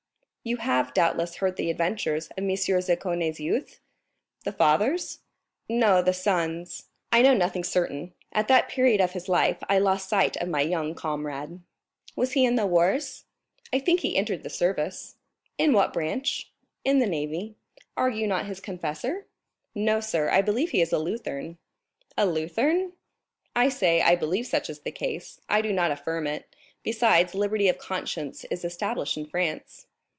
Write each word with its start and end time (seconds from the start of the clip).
"You 0.43 0.57
have, 0.57 0.95
doubtless, 0.95 1.35
heard 1.35 1.55
the 1.55 1.69
adventures 1.69 2.25
of 2.29 2.39
M. 2.39 2.47
Zaccone's 2.55 3.39
youth?" 3.39 3.79
"The 4.43 4.51
father's?" 4.51 5.19
"No, 5.69 6.01
the 6.01 6.13
son's." 6.15 6.87
"I 7.11 7.21
know 7.21 7.35
nothing 7.35 7.63
certain; 7.63 8.15
at 8.31 8.47
that 8.47 8.67
period 8.67 9.01
of 9.01 9.11
his 9.11 9.29
life, 9.29 9.57
I 9.69 9.77
lost 9.77 10.09
sight 10.09 10.35
of 10.37 10.49
my 10.49 10.61
young 10.61 10.95
comrade." 10.95 11.59
"Was 12.15 12.31
he 12.31 12.43
in 12.43 12.55
the 12.55 12.65
wars?" 12.65 13.25
"I 13.71 13.77
think 13.77 13.99
he 13.99 14.17
entered 14.17 14.41
the 14.41 14.49
service." 14.49 15.13
"In 15.59 15.73
what 15.73 15.93
branch?" 15.93 16.49
"In 16.83 16.97
the 16.97 17.05
navy." 17.05 17.53
"Are 17.95 18.09
you 18.09 18.25
not 18.25 18.47
his 18.47 18.59
confessor?" 18.59 19.27
"No, 19.75 19.99
sir; 19.99 20.27
I 20.31 20.41
believe 20.41 20.71
he 20.71 20.81
is 20.81 20.91
a 20.91 20.97
Lutheran." 20.97 21.59
"A 22.17 22.25
Lutheran?" 22.25 22.93
"I 23.55 23.69
say, 23.69 24.01
I 24.01 24.15
believe 24.15 24.47
such 24.47 24.71
is 24.71 24.79
the 24.79 24.91
case, 24.91 25.39
I 25.47 25.61
do 25.61 25.71
not 25.71 25.91
affirm 25.91 26.25
it; 26.25 26.55
besides, 26.81 27.35
liberty 27.35 27.67
of 27.67 27.77
conscience 27.77 28.43
is 28.45 28.65
established 28.65 29.15
in 29.17 29.27
France." 29.27 29.85